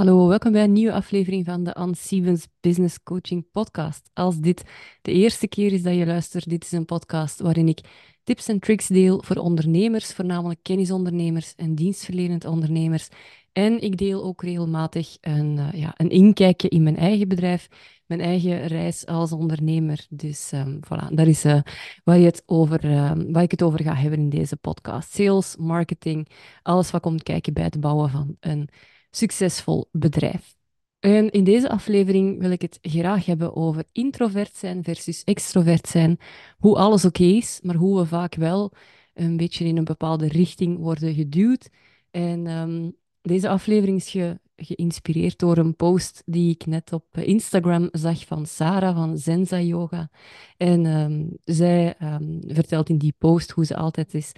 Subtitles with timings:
[0.00, 4.10] Hallo, welkom bij een nieuwe aflevering van de Anne Stevens Business Coaching Podcast.
[4.12, 4.64] Als dit
[5.02, 7.80] de eerste keer is dat je luistert, dit is een podcast waarin ik
[8.22, 13.08] tips en tricks deel voor ondernemers, voornamelijk kennisondernemers en dienstverlenend ondernemers.
[13.52, 17.68] En ik deel ook regelmatig een, uh, ja, een inkijkje in mijn eigen bedrijf,
[18.06, 20.06] mijn eigen reis als ondernemer.
[20.10, 21.60] Dus um, voilà, dat is uh,
[22.04, 25.12] waar, je het over, uh, waar ik het over ga hebben in deze podcast.
[25.12, 26.28] Sales, marketing,
[26.62, 28.68] alles wat komt kijken bij het bouwen van een
[29.10, 30.58] succesvol bedrijf.
[30.98, 36.18] En in deze aflevering wil ik het graag hebben over introvert zijn versus extrovert zijn.
[36.58, 38.72] Hoe alles oké is, maar hoe we vaak wel
[39.14, 41.68] een beetje in een bepaalde richting worden geduwd.
[42.10, 47.88] En um, deze aflevering is ge geïnspireerd door een post die ik net op Instagram
[47.92, 50.10] zag van Sarah van Zenza Yoga.
[50.56, 54.32] En um, zij um, vertelt in die post hoe ze altijd is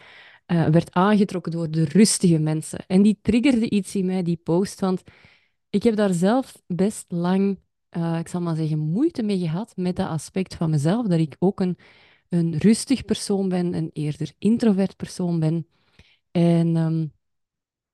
[0.52, 2.86] uh, werd aangetrokken door de rustige mensen.
[2.86, 5.02] En die triggerde iets in mij, die post, want
[5.70, 7.58] ik heb daar zelf best lang,
[7.90, 11.36] uh, ik zal maar zeggen, moeite mee gehad met dat aspect van mezelf, dat ik
[11.38, 11.76] ook een,
[12.28, 15.66] een rustig persoon ben, een eerder introvert persoon ben.
[16.30, 17.12] En, um,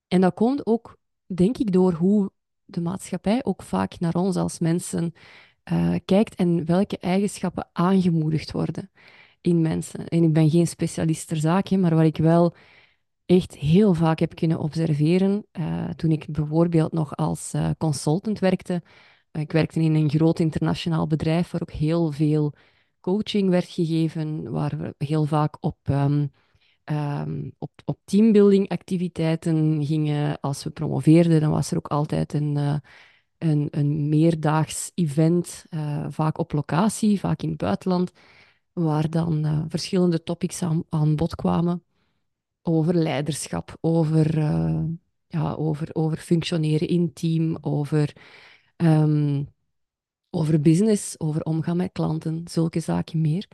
[0.09, 2.31] en dat komt ook, denk ik, door hoe
[2.65, 5.13] de maatschappij ook vaak naar ons als mensen
[5.73, 8.91] uh, kijkt en welke eigenschappen aangemoedigd worden
[9.41, 10.09] in mensen.
[10.09, 12.55] En ik ben geen specialist ter zake, maar waar ik wel
[13.27, 18.83] echt heel vaak heb kunnen observeren, uh, toen ik bijvoorbeeld nog als uh, consultant werkte.
[19.33, 22.53] ik werkte in een groot internationaal bedrijf waar ook heel veel
[23.01, 26.33] coaching werd gegeven, waar we heel vaak op, um,
[26.85, 30.41] um, op, op teambuilding activiteiten gingen.
[30.41, 32.77] Als we promoveerden, dan was er ook altijd een, uh,
[33.39, 35.65] een, een meerdaags event,
[36.09, 38.13] vaak op locatie, vaak in het buitenland
[38.83, 41.83] waar dan uh, verschillende topics aan, bod kwamen
[42.63, 44.85] over leiderschap, over, uh,
[45.27, 48.13] ja, over, over functioneren in team, over,
[48.77, 49.49] um,
[50.31, 53.49] over business, over omgaan met klanten, zulke zaken meer.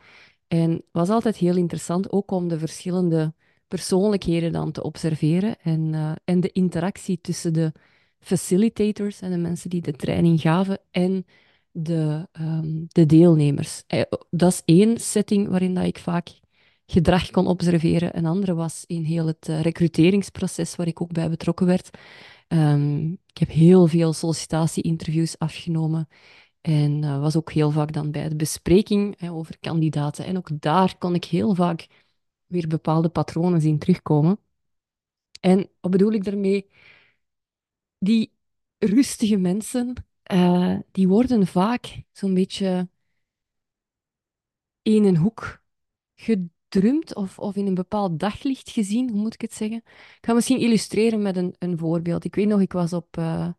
[0.47, 3.33] En was altijd heel interessant, ook om de verschillende
[3.67, 7.71] persoonlijkheden dan te observeren en, uh, en de interactie tussen de
[8.19, 11.25] facilitators en de mensen die de training gaven en
[11.77, 13.83] de, um, de deelnemers.
[13.87, 16.39] Eh, dat is één setting waarin dat ik vaak
[16.85, 18.17] gedrag kon observeren.
[18.17, 21.89] Een andere was in heel het uh, recruteringsproces waar ik ook bij betrokken werd.
[22.47, 26.07] Um, ik heb heel veel sollicitatie-interviews afgenomen
[26.61, 30.25] en uh, was ook heel vaak dan bij de bespreking hè, over kandidaten.
[30.25, 31.87] En ook daar kon ik heel vaak
[32.45, 34.39] weer bepaalde patronen zien terugkomen.
[35.39, 36.69] En wat bedoel ik daarmee?
[37.97, 38.31] Die
[38.77, 39.93] rustige mensen
[40.33, 42.89] uh, die worden vaak zo'n beetje
[44.81, 45.63] in een hoek
[46.15, 49.77] gedrumd of, of in een bepaald daglicht gezien, hoe moet ik het zeggen?
[49.87, 52.23] Ik ga misschien illustreren met een, een voorbeeld.
[52.25, 53.49] Ik weet nog, ik was op, uh,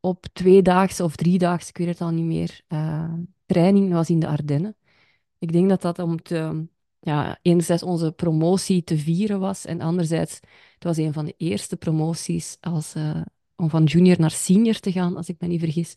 [0.00, 3.14] op tweedaags of driedaags, ik weet het al niet meer, uh,
[3.46, 4.76] training, was in de Ardennen.
[5.38, 6.66] Ik denk dat dat om te,
[7.00, 10.34] ja, enerzijds onze promotie te vieren was en anderzijds,
[10.74, 12.94] het was een van de eerste promoties als,
[13.58, 15.94] om van junior naar senior te gaan, als ik me niet vergis.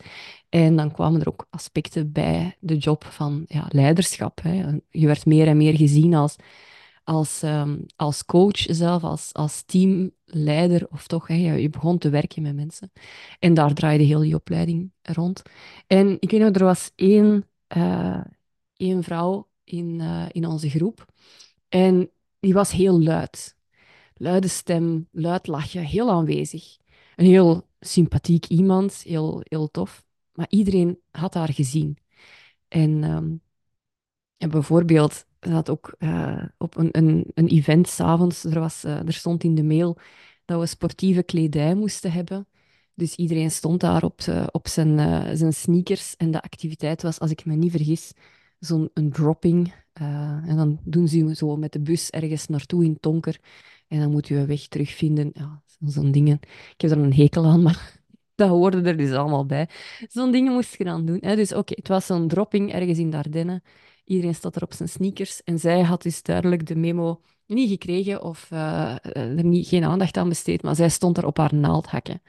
[0.49, 4.41] En dan kwamen er ook aspecten bij de job van ja, leiderschap.
[4.41, 4.79] Hè.
[4.89, 6.35] Je werd meer en meer gezien als,
[7.03, 12.41] als, um, als coach zelf, als, als teamleider, of toch, hè, je begon te werken
[12.41, 12.91] met mensen.
[13.39, 15.41] En daar draaide heel die opleiding rond.
[15.87, 18.21] En ik weet nog, er was één, uh,
[18.75, 21.05] één vrouw in, uh, in onze groep.
[21.69, 23.55] En die was heel luid.
[24.13, 26.79] Luide stem, luid lachen, heel aanwezig
[27.15, 30.03] een heel sympathiek iemand, heel, heel tof.
[30.33, 31.97] Maar iedereen had haar gezien.
[32.67, 33.41] En, um,
[34.37, 39.13] en bijvoorbeeld, dat ook uh, op een, een, een event s'avonds, er, was, uh, er
[39.13, 39.97] stond in de mail
[40.45, 42.47] dat we sportieve kledij moesten hebben.
[42.93, 44.97] Dus iedereen stond daar op, uh, op zijn,
[45.37, 46.15] zijn sneakers.
[46.15, 48.11] En de activiteit was, als ik me niet vergis,
[48.59, 49.73] zo'n dropping.
[49.93, 53.39] En dan doen ze zo met de bus ergens naartoe in Tonker.
[53.91, 55.31] En dan moet je een weg terugvinden.
[55.33, 56.39] Ja, zo'n dingen.
[56.75, 57.99] Ik heb er een hekel aan, maar
[58.35, 59.69] dat hoorde er dus allemaal bij.
[60.09, 61.17] Zo'n dingen moest je dan doen.
[61.21, 61.35] Hè?
[61.35, 63.63] Dus oké, het was zo'n dropping ergens in de Ardennen.
[64.05, 65.43] Iedereen staat er op zijn sneakers.
[65.43, 70.17] En zij had dus duidelijk de memo niet gekregen of uh, er niet, geen aandacht
[70.17, 72.21] aan besteed, maar zij stond er op haar naaldhakken.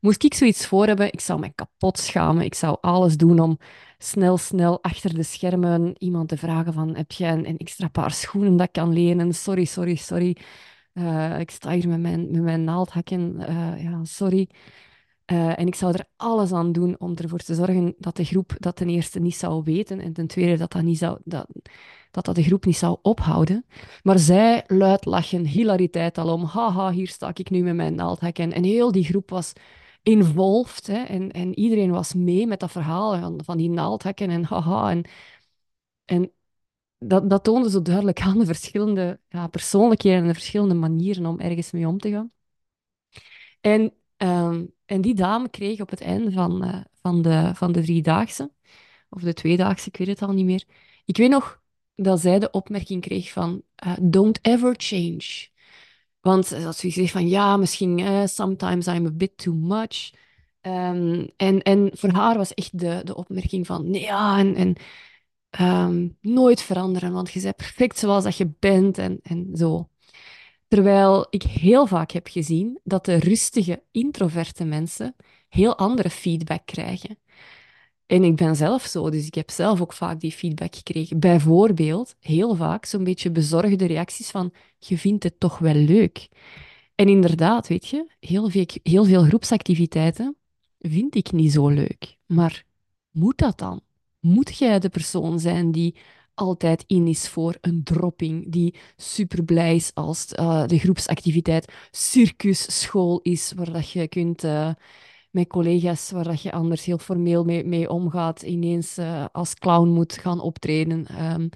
[0.00, 2.44] Moest ik zoiets voor hebben, ik zou me kapot schamen.
[2.44, 3.58] Ik zou alles doen om
[3.98, 8.10] snel, snel achter de schermen iemand te vragen van heb jij een, een extra paar
[8.12, 9.34] schoenen dat ik kan lenen?
[9.34, 10.36] Sorry, sorry, sorry.
[11.00, 13.36] Uh, ik sta hier met mijn, met mijn naaldhakken.
[13.38, 14.48] Uh, ja, sorry.
[15.32, 18.56] Uh, en ik zou er alles aan doen om ervoor te zorgen dat de groep
[18.58, 21.46] dat ten eerste niet zou weten en ten tweede dat dat, niet zou, dat,
[22.10, 23.64] dat, dat de groep niet zou ophouden.
[24.02, 26.44] Maar zij luid lachen, hilariteit alom.
[26.44, 28.52] Haha, hier sta ik nu met mijn naaldhakken.
[28.52, 29.52] En heel die groep was
[30.02, 30.86] involved.
[30.86, 35.02] Hè, en, en iedereen was mee met dat verhaal van, van die naaldhekken en haha.
[36.04, 36.32] En
[37.00, 41.40] dat, dat toonde zo duidelijk aan de verschillende ja, persoonlijkheden en de verschillende manieren om
[41.40, 42.32] ergens mee om te gaan.
[43.60, 47.82] En, ehm, en die dame kreeg op het einde van, uh, van, de, van de
[47.82, 48.50] driedaagse,
[49.08, 50.64] of de tweedaagse, ik weet het al niet meer.
[51.04, 51.62] Ik weet nog
[51.94, 55.48] dat zij de opmerking kreeg van uh, don't ever change.
[56.20, 60.10] Want als ze zegt van ja, misschien uh, sometimes I'm a bit too much.
[60.62, 64.76] Um, en, en voor haar was echt de, de opmerking van nee, ja, en, en
[65.60, 69.88] um, nooit veranderen, want je bent perfect zoals dat je bent en, en zo.
[70.68, 75.14] Terwijl ik heel vaak heb gezien dat de rustige, introverte mensen
[75.48, 77.18] heel andere feedback krijgen.
[78.06, 81.18] En ik ben zelf zo, dus ik heb zelf ook vaak die feedback gekregen.
[81.18, 86.28] Bijvoorbeeld, heel vaak zo'n beetje bezorgde reacties van, je vindt het toch wel leuk.
[86.94, 90.36] En inderdaad, weet je, heel veel, heel veel groepsactiviteiten
[90.78, 92.16] vind ik niet zo leuk.
[92.26, 92.64] Maar
[93.10, 93.80] moet dat dan?
[94.20, 95.96] Moet jij de persoon zijn die
[96.34, 103.20] altijd in is voor een dropping, die super blij is als uh, de groepsactiviteit circusschool
[103.22, 104.70] is, waar dat je kunt uh,
[105.30, 109.88] met collega's, waar dat je anders heel formeel mee, mee omgaat, ineens uh, als clown
[109.88, 111.06] moet gaan optreden.
[111.32, 111.48] Um,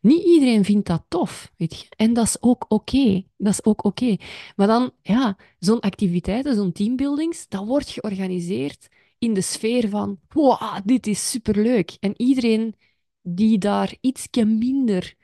[0.00, 1.86] niet iedereen vindt dat tof, weet je.
[1.96, 3.22] En dat is ook oké.
[3.36, 4.16] Dat is ook oké.
[4.56, 8.88] Maar dan, ja, zo'n activiteiten, zo'n teambuildings, dat wordt georganiseerd
[9.20, 11.96] in de sfeer van, wow, dit is superleuk.
[12.00, 12.74] En iedereen
[13.22, 15.14] die daar iets minder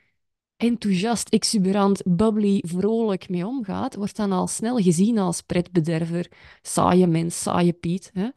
[0.57, 7.41] enthousiast, exuberant, bubbly, vrolijk mee omgaat, wordt dan al snel gezien als pretbederver, saaie mens,
[7.41, 8.11] saaie Piet.
[8.13, 8.29] Hè?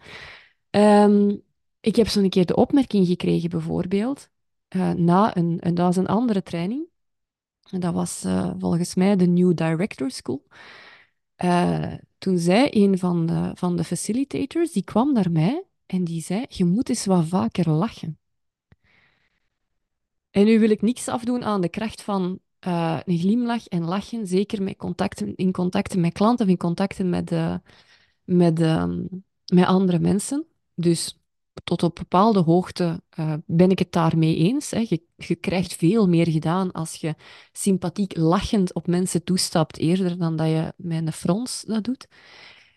[1.05, 1.43] Um,
[1.81, 4.29] ik heb zo'n keer de opmerking gekregen, bijvoorbeeld,
[4.77, 6.89] uh, na een, en dat was een andere training.
[7.71, 10.47] En dat was uh, volgens mij de New Director School.
[11.45, 16.23] Uh, toen zei een van de, van de facilitators, die kwam naar mij en die
[16.23, 18.19] zei, je moet eens wat vaker lachen.
[20.31, 24.27] En nu wil ik niks afdoen aan de kracht van uh, een glimlach en lachen,
[24.27, 27.31] zeker met contacten, in contacten met klanten of in contacten met,
[28.25, 28.59] met,
[29.47, 30.47] met andere mensen.
[30.75, 31.20] Dus
[31.65, 34.71] tot op bepaalde hoogte uh, ben ik het daarmee eens.
[34.71, 34.87] Hè.
[34.89, 37.15] Je, je, krijgt veel meer gedaan als je
[37.53, 42.09] sympathiek lachend op mensen toestapt, eerder dan dat je met een frons dat doet.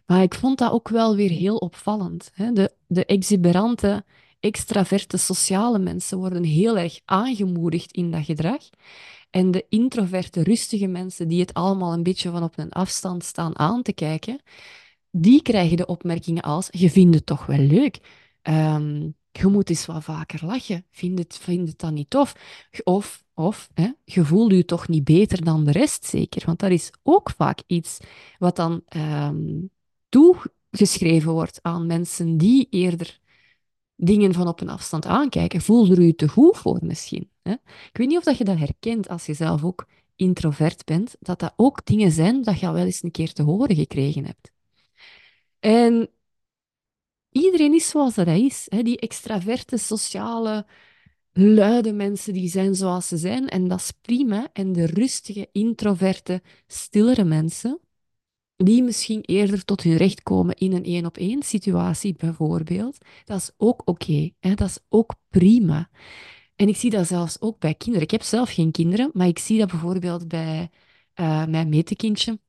[0.05, 2.31] Maar ik vond dat ook wel weer heel opvallend.
[2.33, 2.51] Hè.
[2.51, 4.05] De, de exuberante,
[4.39, 8.69] extraverte, sociale mensen worden heel erg aangemoedigd in dat gedrag.
[9.29, 13.59] En de introverte, rustige mensen die het allemaal een beetje van op een afstand staan
[13.59, 14.39] aan te kijken,
[15.11, 17.99] die krijgen de opmerkingen als: Je vindt het toch wel leuk
[18.43, 20.85] Um, je moet eens wat vaker lachen.
[20.91, 22.35] Vind het, vind het dan niet tof?
[22.83, 26.43] Of, of hè, je voelt je toch niet beter dan de rest, zeker?
[26.45, 27.97] Want dat is ook vaak iets
[28.37, 29.69] wat dan um,
[30.09, 33.19] toegeschreven wordt aan mensen die eerder
[33.95, 35.61] dingen van op een afstand aankijken.
[35.61, 37.29] Voelde je je te goed voor misschien?
[37.41, 37.51] Hè?
[37.51, 41.39] Ik weet niet of dat je dat herkent als je zelf ook introvert bent, dat
[41.39, 44.51] dat ook dingen zijn dat je al wel eens een keer te horen gekregen hebt.
[45.59, 46.09] En
[47.33, 48.65] iedereen is zoals hij is.
[48.69, 48.81] Hè?
[48.81, 50.65] Die extraverte, sociale,
[51.33, 53.50] luide mensen, die zijn zoals ze zijn.
[53.50, 54.50] En dat is prima.
[54.53, 57.80] En de rustige, introverte, stillere mensen,
[58.56, 63.81] die misschien eerder tot hun recht komen in een één-op-één situatie, bijvoorbeeld, dat is ook
[63.86, 64.29] oké.
[64.39, 65.89] dat is ook prima.
[66.55, 68.03] En ik zie dat zelfs ook bij kinderen.
[68.03, 70.69] Ik heb zelf geen kinderen, maar ik zie dat bijvoorbeeld bij
[71.15, 72.39] uh, mijn metekindje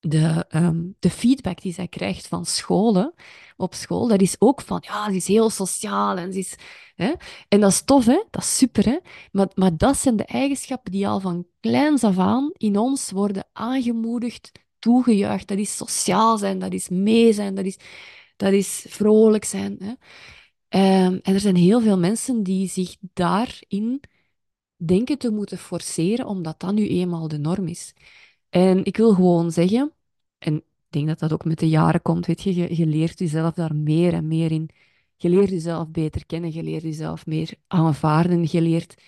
[0.00, 3.14] de, ehm, de feedback die zij krijgt van scholen,
[3.56, 6.56] op school, dat is ook van, ja, ze is heel sociaal en is...
[6.94, 7.12] Hè?
[7.48, 8.22] En dat is tof, hè?
[8.30, 8.98] Dat is super, hè?
[9.32, 13.46] Maar, maar dat zijn de eigenschappen die al van kleins af aan in ons worden
[13.52, 15.48] aangemoedigd, toegejuicht.
[15.48, 17.78] Dat is sociaal zijn, dat is mee zijn, dat is,
[18.36, 19.76] dat is vrolijk zijn.
[19.78, 19.92] Hè?
[21.06, 24.00] Um, en er zijn heel veel mensen die zich daarin
[24.76, 27.94] denken te moeten forceren, omdat dat nu eenmaal de norm is.
[28.56, 29.92] En ik wil gewoon zeggen,
[30.38, 33.54] en ik denk dat dat ook met de jaren komt, weet je, je, leert jezelf
[33.54, 34.70] daar meer en meer in.
[35.16, 39.02] Je leert jezelf beter kennen, je leert jezelf meer aanvaarden, je leert,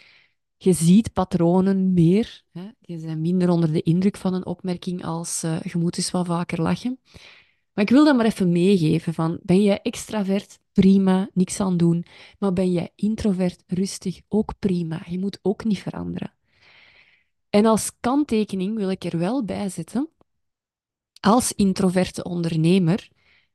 [0.57, 2.43] je ziet patronen meer.
[2.52, 2.69] Hè?
[2.81, 6.26] Je bent minder onder de indruk van een opmerking als uh, je moet eens wat
[6.26, 7.00] vaker lachen.
[7.73, 10.59] Maar ik wil dat maar even meegeven van, ben jij extravert?
[10.73, 12.05] Prima, niks aan doen.
[12.38, 14.21] Maar ben jij introvert, rustig?
[14.28, 15.02] Ook prima.
[15.07, 16.38] Je moet ook niet veranderen.
[17.59, 20.09] En als kanttekening wil ik er wel bij zetten,
[21.21, 23.09] als introverte ondernemer,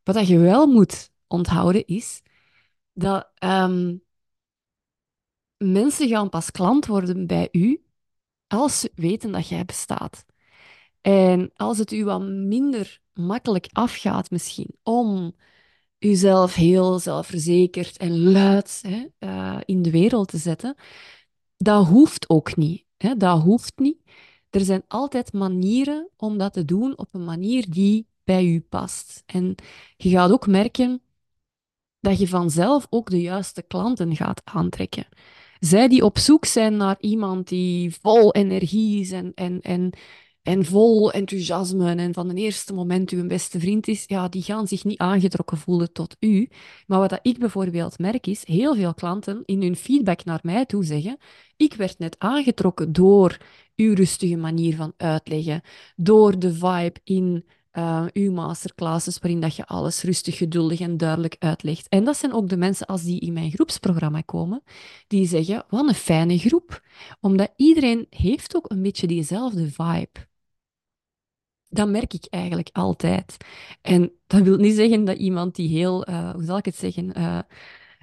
[0.04, 2.22] wat je wel moet onthouden is
[2.94, 4.04] dat um,
[5.58, 7.84] mensen gaan pas klant worden bij u
[8.48, 10.26] als ze weten dat jij bestaat.
[11.02, 15.36] En als het u wat minder makkelijk afgaat misschien om
[15.98, 20.76] jezelf heel zelfverzekerd en luid hè, uh, in de wereld te zetten,
[21.58, 22.83] dat hoeft ook niet.
[23.04, 23.18] Hè?
[23.18, 23.98] Dat hoeft niet.
[24.50, 29.24] Er zijn altijd manieren om dat te doen op een manier die bij u past.
[29.26, 29.56] En
[29.98, 31.02] je gaat ook merken
[32.00, 35.08] dat je vanzelf ook de juiste klanten gaat aantrekken.
[35.60, 39.94] Zij die op zoek zijn naar iemand die vol energie is en, en, en,
[40.44, 44.68] en vol enthousiasme en van het eerste moment uw beste vriend is, ja, die gaan
[44.68, 46.50] zich niet aangetrokken voelen tot u.
[46.88, 50.84] Maar wat ik bijvoorbeeld merk is, heel veel klanten in hun feedback naar mij toe
[50.84, 51.18] zeggen,
[51.58, 53.38] ik werd net aangetrokken door
[53.76, 55.62] uw rustige manier van uitleggen,
[55.96, 61.36] door de vibe in uh, uw masterclasses, waarin dat je alles rustig, geduldig en duidelijk
[61.40, 61.88] uitlegt.
[61.90, 64.64] En dat zijn ook de mensen als die in mijn groepsprogramma komen,
[65.08, 66.82] die zeggen, wat een fijne groep.
[67.20, 70.32] Omdat iedereen heeft ook een beetje diezelfde vibe.
[71.74, 73.38] Dat merk ik eigenlijk altijd.
[73.82, 77.14] En dat wil niet zeggen dat iemand die heel, uh, hoe zal ik het zeggen,
[77.18, 77.40] uh,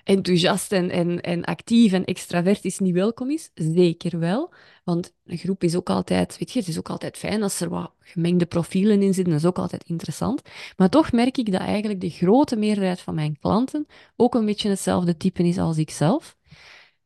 [0.05, 3.51] enthousiast en, en, en actief en extravertisch niet welkom is?
[3.55, 4.53] Zeker wel.
[4.85, 7.69] Want een groep is ook altijd, weet je, het is ook altijd fijn als er
[7.69, 9.33] wat gemengde profielen in zitten.
[9.33, 10.43] Dat is ook altijd interessant.
[10.77, 13.87] Maar toch merk ik dat eigenlijk de grote meerderheid van mijn klanten
[14.17, 16.37] ook een beetje hetzelfde type is als ik zelf.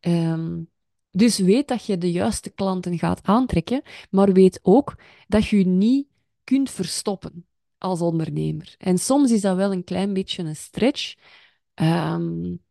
[0.01, 0.73] Um,
[1.11, 4.95] dus weet dat je de juiste klanten gaat aantrekken, maar weet ook
[5.29, 6.07] dat je niet
[6.45, 7.47] kunt verstoppen
[7.79, 8.75] als ondernemer.
[8.79, 11.15] En soms is dat wel een klein beetje een stretch.
[11.75, 12.63] Um,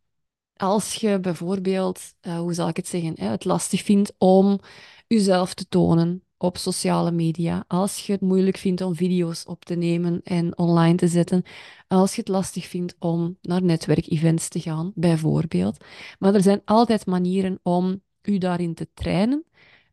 [0.56, 4.58] als je bijvoorbeeld, uh, hoe zal ik het zeggen, hè, het lastig vindt om
[5.06, 9.74] jezelf te tonen op sociale media, als je het moeilijk vindt om video's op te
[9.74, 11.42] nemen en online te zetten,
[11.88, 15.84] als je het lastig vindt om naar netwerkevents te gaan, bijvoorbeeld.
[16.18, 19.44] Maar er zijn altijd manieren om u daarin te trainen.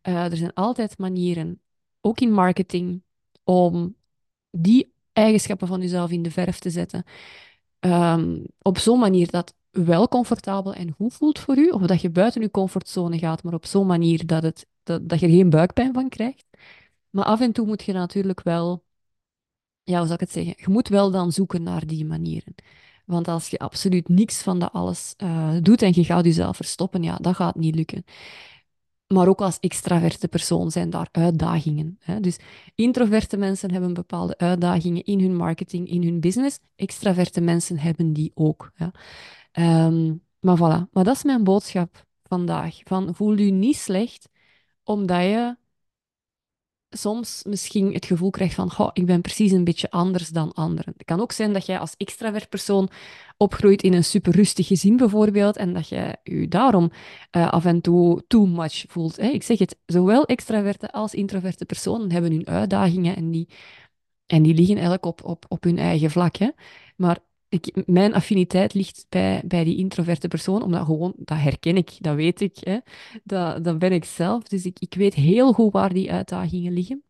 [0.03, 1.61] Uh, er zijn altijd manieren,
[2.01, 3.03] ook in marketing,
[3.43, 3.95] om
[4.49, 7.03] die eigenschappen van jezelf in de verf te zetten.
[7.79, 12.09] Um, op zo'n manier dat wel comfortabel en goed voelt voor u, of dat je
[12.09, 15.49] buiten je comfortzone gaat, maar op zo'n manier dat, het, dat, dat je er geen
[15.49, 16.45] buikpijn van krijgt.
[17.09, 18.83] Maar af en toe moet je natuurlijk wel,
[19.83, 20.53] ja, hoe zal ik het zeggen?
[20.57, 22.55] Je moet wel dan zoeken naar die manieren.
[23.05, 27.03] Want als je absoluut niks van dat alles uh, doet en je gaat jezelf verstoppen,
[27.03, 28.03] ja, dat gaat niet lukken.
[29.11, 31.97] Maar ook als extraverte persoon zijn daar uitdagingen.
[31.99, 32.19] Hè?
[32.19, 32.37] Dus
[32.75, 36.59] introverte mensen hebben bepaalde uitdagingen in hun marketing, in hun business.
[36.75, 38.71] Extraverte mensen hebben die ook.
[38.75, 38.91] Ja?
[39.87, 42.79] Um, maar voilà, maar dat is mijn boodschap vandaag.
[42.83, 44.29] Van voel je niet slecht
[44.83, 45.57] omdat je
[46.91, 50.93] soms misschien het gevoel krijgt van goh, ik ben precies een beetje anders dan anderen.
[50.97, 52.89] Het kan ook zijn dat jij als extravert persoon
[53.37, 56.91] opgroeit in een super rustig gezin bijvoorbeeld en dat je je daarom
[57.31, 59.19] uh, af en toe too much voelt.
[59.19, 63.47] Ik zeg het, zowel extraverte als introverte personen hebben hun uitdagingen en die,
[64.25, 66.35] en die liggen eigenlijk op, op, op hun eigen vlak.
[66.35, 66.49] Hè?
[66.95, 67.17] Maar
[67.51, 72.15] ik, mijn affiniteit ligt bij, bij die introverte persoon, omdat gewoon, dat herken ik, dat
[72.15, 72.79] weet ik, hè.
[73.23, 74.43] Dat, dat ben ik zelf.
[74.43, 77.03] Dus ik, ik weet heel goed waar die uitdagingen liggen.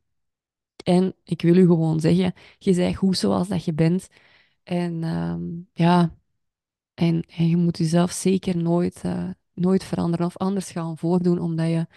[0.83, 4.07] En ik wil u gewoon zeggen, je bent goed zoals dat je bent.
[4.63, 5.35] En uh,
[5.73, 6.15] ja,
[6.93, 11.67] en, en, je moet jezelf zeker nooit, uh, nooit veranderen of anders gaan voordoen, omdat
[11.67, 11.87] je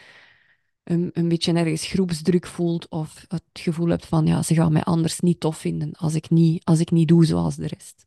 [0.84, 4.82] een, een beetje ergens groepsdruk voelt of het gevoel hebt van, ja, ze gaan mij
[4.82, 8.06] anders niet tof vinden als ik niet, als ik niet doe zoals de rest.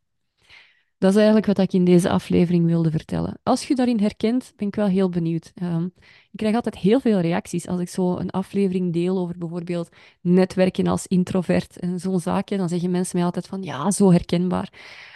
[0.98, 3.39] Dat is eigenlijk wat ik in deze aflevering wilde vertellen.
[3.44, 5.51] Als je daarin herkent, ben ik wel heel benieuwd.
[5.63, 5.94] Um,
[6.38, 9.89] ik krijg altijd heel veel reacties als ik zo een aflevering deel over bijvoorbeeld
[10.22, 12.58] netwerken als introvert en zo'n zaakje.
[12.58, 14.72] Dan zeggen mensen mij altijd van ja, zo herkenbaar.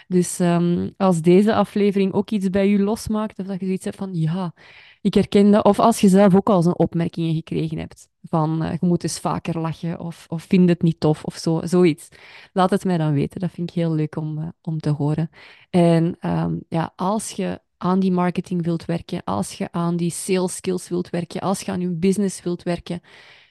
[0.08, 3.96] Dus um, als deze aflevering ook iets bij u losmaakt, of dat je zoiets hebt
[3.96, 4.54] van ja,
[5.00, 5.64] ik herken dat.
[5.64, 9.18] Of als je zelf ook al zo'n opmerkingen gekregen hebt van uh, je moet eens
[9.18, 12.08] vaker lachen of, of vind het niet tof of zo, zoiets.
[12.52, 13.40] Laat het mij dan weten.
[13.40, 15.30] Dat vind ik heel leuk om, uh, om te horen.
[15.70, 20.56] En um, ja, als je aan die marketing wilt werken, als je aan die sales
[20.56, 23.00] skills wilt werken, als je aan je business wilt werken,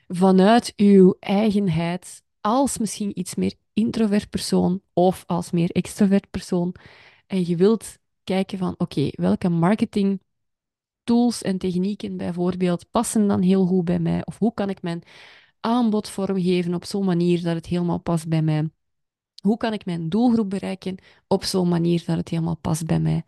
[0.08, 6.76] vanuit uw eigenheid, als misschien iets meer introvert persoon of als meer extrovert persoon,
[7.28, 10.22] en je wilt kijken van oké, welke marketing
[11.04, 14.26] tools en technieken bijvoorbeeld passen dan heel goed bij mij?
[14.26, 15.04] Of hoe kan ik mijn
[15.60, 18.70] aanbod vormgeven op zo'n manier dat het helemaal past bij mij?
[19.42, 23.24] Hoe kan ik mijn doelgroep bereiken op zo'n manier dat het helemaal past bij mij?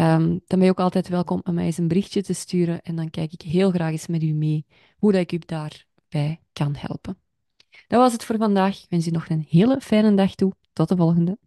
[0.00, 2.96] Um, dan ben je ook altijd welkom om mij eens een berichtje te sturen en
[2.96, 4.66] dan kijk ik heel graag eens met u mee
[4.96, 7.18] hoe dat ik u daarbij kan helpen.
[7.86, 8.82] Dat was het voor vandaag.
[8.82, 10.52] Ik wens u nog een hele fijne dag toe.
[10.72, 11.38] Tot de volgende.